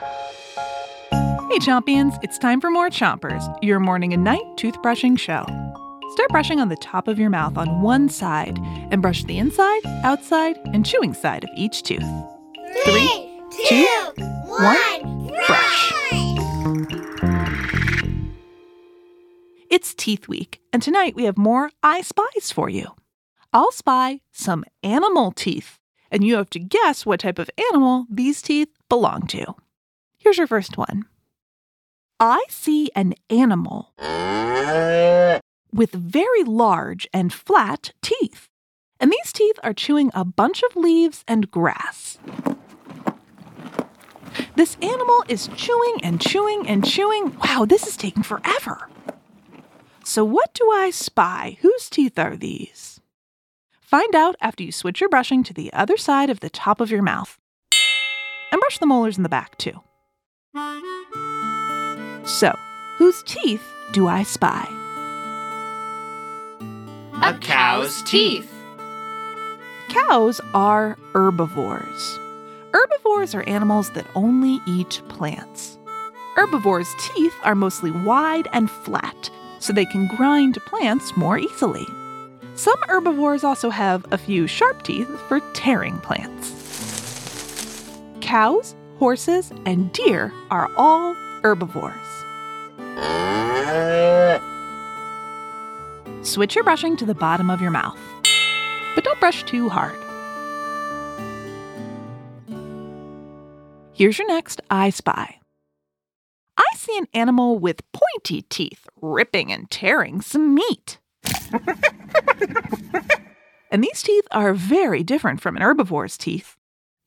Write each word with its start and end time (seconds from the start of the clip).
Hey, 0.00 1.58
Chompions, 1.58 2.18
it's 2.22 2.38
time 2.38 2.60
for 2.60 2.70
more 2.70 2.88
Chompers, 2.88 3.42
your 3.62 3.80
morning 3.80 4.14
and 4.14 4.24
night 4.24 4.44
toothbrushing 4.56 5.18
show. 5.18 5.44
Start 6.12 6.30
brushing 6.30 6.58
on 6.58 6.68
the 6.70 6.76
top 6.76 7.06
of 7.06 7.18
your 7.18 7.28
mouth 7.28 7.58
on 7.58 7.82
one 7.82 8.08
side 8.08 8.58
and 8.90 9.02
brush 9.02 9.24
the 9.24 9.36
inside, 9.36 9.84
outside, 10.02 10.56
and 10.72 10.86
chewing 10.86 11.12
side 11.12 11.44
of 11.44 11.50
each 11.54 11.82
tooth. 11.82 12.02
Three, 12.84 13.42
two, 13.68 13.86
one, 14.46 15.26
brush. 15.28 15.92
It's 19.68 19.94
Teeth 19.94 20.28
Week, 20.28 20.60
and 20.72 20.82
tonight 20.82 21.14
we 21.14 21.24
have 21.24 21.36
more 21.36 21.70
I 21.82 22.00
Spies 22.00 22.50
for 22.52 22.70
you. 22.70 22.94
I'll 23.52 23.72
spy 23.72 24.20
some 24.32 24.64
animal 24.82 25.32
teeth, 25.32 25.78
and 26.10 26.24
you 26.24 26.36
have 26.36 26.50
to 26.50 26.58
guess 26.58 27.04
what 27.04 27.20
type 27.20 27.38
of 27.38 27.50
animal 27.70 28.06
these 28.10 28.40
teeth 28.40 28.68
belong 28.88 29.26
to. 29.28 29.56
Here's 30.20 30.38
your 30.38 30.46
first 30.46 30.76
one 30.78 31.06
I 32.20 32.44
see 32.48 32.90
an 32.94 33.14
animal 33.30 33.94
with 35.72 35.92
very 35.92 36.44
large 36.44 37.08
and 37.12 37.32
flat 37.32 37.92
teeth. 38.02 38.46
And 39.00 39.10
these 39.10 39.32
teeth 39.32 39.58
are 39.62 39.72
chewing 39.72 40.10
a 40.12 40.26
bunch 40.26 40.62
of 40.62 40.76
leaves 40.76 41.24
and 41.26 41.50
grass. 41.50 42.18
This 44.56 44.76
animal 44.82 45.24
is 45.26 45.48
chewing 45.56 46.00
and 46.02 46.20
chewing 46.20 46.68
and 46.68 46.86
chewing. 46.86 47.34
Wow, 47.38 47.64
this 47.66 47.86
is 47.86 47.96
taking 47.96 48.22
forever. 48.22 48.90
So, 50.04 50.22
what 50.22 50.52
do 50.52 50.70
I 50.70 50.90
spy? 50.90 51.56
Whose 51.62 51.88
teeth 51.88 52.18
are 52.18 52.36
these? 52.36 53.00
Find 53.80 54.14
out 54.14 54.36
after 54.40 54.62
you 54.62 54.70
switch 54.70 55.00
your 55.00 55.08
brushing 55.08 55.42
to 55.44 55.54
the 55.54 55.72
other 55.72 55.96
side 55.96 56.28
of 56.28 56.40
the 56.40 56.50
top 56.50 56.80
of 56.80 56.90
your 56.90 57.02
mouth. 57.02 57.38
And 58.52 58.60
brush 58.60 58.78
the 58.78 58.86
molars 58.86 59.16
in 59.16 59.22
the 59.22 59.28
back, 59.30 59.56
too. 59.56 59.80
So, 62.24 62.52
whose 62.98 63.22
teeth 63.22 63.62
do 63.92 64.08
I 64.08 64.24
spy? 64.24 64.66
A 67.22 67.34
cow's 67.40 68.02
teeth. 68.02 68.50
Cows 69.88 70.40
are 70.52 70.98
herbivores. 71.12 72.18
Herbivores 72.72 73.34
are 73.34 73.48
animals 73.48 73.90
that 73.90 74.06
only 74.14 74.60
eat 74.66 75.02
plants. 75.08 75.78
Herbivores' 76.34 76.94
teeth 76.98 77.34
are 77.44 77.54
mostly 77.54 77.90
wide 77.90 78.48
and 78.52 78.70
flat, 78.70 79.30
so 79.58 79.72
they 79.72 79.84
can 79.84 80.08
grind 80.16 80.58
plants 80.66 81.16
more 81.16 81.38
easily. 81.38 81.86
Some 82.54 82.78
herbivores 82.88 83.44
also 83.44 83.70
have 83.70 84.04
a 84.12 84.18
few 84.18 84.46
sharp 84.46 84.82
teeth 84.82 85.08
for 85.28 85.40
tearing 85.52 85.98
plants. 85.98 86.54
Cows, 88.20 88.74
horses, 89.00 89.50
and 89.64 89.90
deer 89.94 90.30
are 90.50 90.70
all 90.76 91.14
herbivores. 91.42 91.96
Switch 96.22 96.54
your 96.54 96.64
brushing 96.64 96.98
to 96.98 97.06
the 97.06 97.14
bottom 97.14 97.48
of 97.48 97.62
your 97.62 97.70
mouth, 97.70 97.98
but 98.94 99.02
don't 99.02 99.18
brush 99.18 99.42
too 99.44 99.70
hard. 99.70 99.96
Here's 103.94 104.18
your 104.18 104.28
next 104.28 104.60
I 104.70 104.90
Spy. 104.90 105.40
I 106.58 106.66
see 106.76 106.98
an 106.98 107.08
animal 107.14 107.58
with 107.58 107.80
pointy 107.92 108.42
teeth 108.42 108.86
ripping 109.00 109.50
and 109.50 109.70
tearing 109.70 110.20
some 110.20 110.54
meat. 110.54 110.98
and 113.70 113.82
these 113.82 114.02
teeth 114.02 114.28
are 114.30 114.52
very 114.52 115.02
different 115.02 115.40
from 115.40 115.56
an 115.56 115.62
herbivore's 115.62 116.18
teeth. 116.18 116.58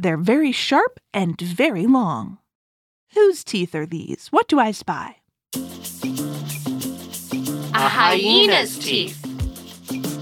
They're 0.00 0.16
very 0.16 0.52
sharp 0.52 1.00
and 1.12 1.40
very 1.40 1.88
long. 1.88 2.38
Whose 3.14 3.42
teeth 3.42 3.74
are 3.74 3.84
these? 3.84 4.28
What 4.30 4.46
do 4.46 4.60
I 4.60 4.70
spy? 4.70 5.16
A 7.74 7.88
hyena's 7.88 8.78
teeth. 8.78 9.20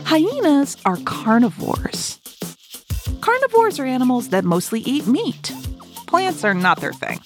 Hyenas 0.07 0.79
are 0.87 0.97
carnivores. 1.05 2.19
Carnivores 3.21 3.79
are 3.79 3.85
animals 3.85 4.31
that 4.31 4.45
mostly 4.47 4.81
eat 4.81 5.07
meat. 5.07 5.53
Plants 6.07 6.43
are 6.43 6.55
not 6.55 6.81
their 6.81 6.95
thing. 6.95 7.21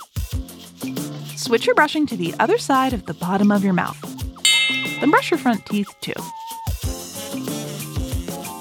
Switch 1.37 1.67
your 1.67 1.77
brushing 1.77 2.05
to 2.09 2.17
the 2.17 2.35
other 2.41 2.59
side 2.59 2.93
of 2.93 3.07
the 3.07 3.15
bottom 3.15 3.53
of 3.53 3.63
your 3.63 3.75
mouth. 3.75 4.01
Then 4.99 5.13
brush 5.13 5.31
your 5.31 5.39
front 5.39 5.65
teeth 5.67 5.95
too. 6.01 6.15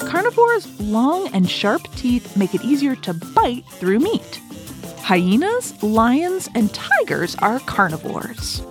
Carnivores' 0.09 0.79
long 0.79 1.27
and 1.35 1.47
sharp 1.47 1.83
teeth 1.95 2.35
make 2.35 2.55
it 2.55 2.63
easier 2.63 2.95
to 2.95 3.13
bite 3.13 3.63
through 3.73 3.99
meat. 3.99 4.41
Hyenas, 5.03 5.83
lions, 5.83 6.49
and 6.55 6.73
tigers 6.73 7.35
are 7.35 7.59
carnivores. 7.59 8.61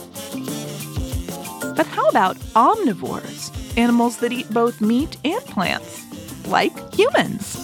But 1.76 1.86
how 1.86 2.08
about 2.08 2.36
omnivores, 2.56 3.52
animals 3.78 4.16
that 4.16 4.32
eat 4.32 4.52
both 4.52 4.80
meat 4.80 5.16
and 5.24 5.40
plants, 5.44 6.04
like 6.48 6.72
humans? 6.92 7.54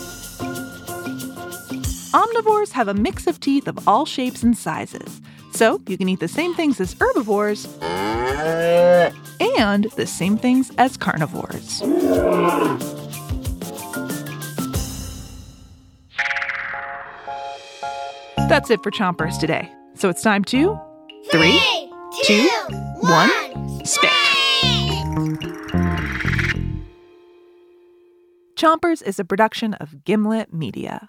Omnivores 2.12 2.71
have 2.71 2.87
a 2.87 2.95
mix 2.95 3.27
of 3.27 3.41
teeth 3.41 3.67
of 3.67 3.89
all 3.89 4.06
shapes 4.06 4.45
and 4.45 4.56
sizes, 4.56 5.21
so 5.53 5.81
you 5.89 5.99
can 5.99 6.09
eat 6.09 6.21
the 6.21 6.29
same 6.29 6.55
things 6.55 6.81
as 6.81 6.95
herbivores 7.01 7.67
and 9.41 9.85
the 9.97 10.06
same 10.06 10.37
things 10.37 10.71
as 10.79 10.97
carnivores. 10.97 11.83
That's 18.49 18.71
it 18.71 18.82
for 18.82 18.91
Chompers 18.91 19.38
today. 19.38 19.72
So 19.94 20.09
it's 20.09 20.22
time 20.22 20.44
to 20.44 20.78
three, 21.31 21.60
two, 22.25 22.49
one, 23.00 23.31
spit. 23.84 24.10
Chompers 28.56 29.03
is 29.03 29.19
a 29.19 29.25
production 29.25 29.75
of 29.75 30.05
Gimlet 30.05 30.53
Media. 30.53 31.09